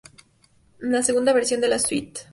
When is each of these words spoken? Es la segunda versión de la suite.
Es 0.79 0.89
la 0.89 1.03
segunda 1.03 1.31
versión 1.31 1.61
de 1.61 1.67
la 1.67 1.77
suite. 1.77 2.21